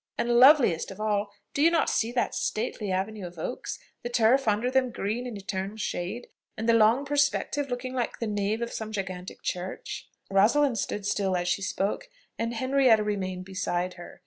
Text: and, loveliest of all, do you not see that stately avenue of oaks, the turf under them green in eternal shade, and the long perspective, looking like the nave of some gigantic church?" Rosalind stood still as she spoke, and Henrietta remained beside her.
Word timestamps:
and, 0.17 0.39
loveliest 0.39 0.89
of 0.89 0.99
all, 0.99 1.29
do 1.53 1.61
you 1.61 1.69
not 1.69 1.87
see 1.87 2.11
that 2.11 2.33
stately 2.33 2.91
avenue 2.91 3.23
of 3.27 3.37
oaks, 3.37 3.77
the 4.01 4.09
turf 4.09 4.47
under 4.47 4.71
them 4.71 4.89
green 4.89 5.27
in 5.27 5.37
eternal 5.37 5.77
shade, 5.77 6.25
and 6.57 6.67
the 6.67 6.73
long 6.73 7.05
perspective, 7.05 7.69
looking 7.69 7.93
like 7.93 8.17
the 8.17 8.25
nave 8.25 8.63
of 8.63 8.73
some 8.73 8.91
gigantic 8.91 9.43
church?" 9.43 10.09
Rosalind 10.31 10.79
stood 10.79 11.05
still 11.05 11.35
as 11.35 11.47
she 11.47 11.61
spoke, 11.61 12.09
and 12.39 12.55
Henrietta 12.55 13.03
remained 13.03 13.45
beside 13.45 13.93
her. 13.93 14.19